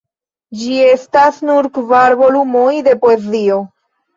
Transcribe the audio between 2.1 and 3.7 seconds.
volumoj de poezio.